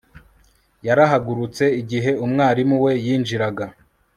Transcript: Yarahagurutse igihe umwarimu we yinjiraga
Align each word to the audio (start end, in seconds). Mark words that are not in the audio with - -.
Yarahagurutse 0.87 1.63
igihe 1.81 2.11
umwarimu 2.25 2.75
we 2.83 2.93
yinjiraga 3.05 3.65